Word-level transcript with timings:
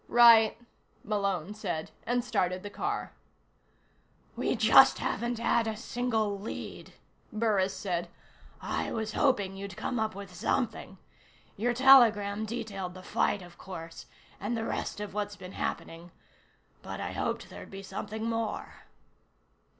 "Right," 0.07 0.57
Malone 1.03 1.53
said, 1.53 1.91
and 2.07 2.25
started 2.25 2.63
the 2.63 2.71
car. 2.71 3.13
"We 4.35 4.55
just 4.55 4.97
haven't 4.97 5.37
had 5.37 5.67
a 5.67 5.77
single 5.77 6.39
lead," 6.39 6.93
Burris 7.31 7.75
said. 7.75 8.09
"I 8.59 8.91
was 8.91 9.13
hoping 9.13 9.55
you'd 9.55 9.77
come 9.77 9.99
up 9.99 10.15
with 10.15 10.33
something. 10.33 10.97
Your 11.55 11.75
telegram 11.75 12.45
detailed 12.47 12.95
the 12.95 13.03
fight, 13.03 13.43
of 13.43 13.59
course, 13.59 14.07
and 14.39 14.57
the 14.57 14.65
rest 14.65 14.99
of 14.99 15.13
what's 15.13 15.35
been 15.35 15.51
happening 15.51 16.09
but 16.81 16.99
I 16.99 17.11
hoped 17.11 17.51
there'd 17.51 17.69
be 17.69 17.83
something 17.83 18.25
more." 18.27 18.85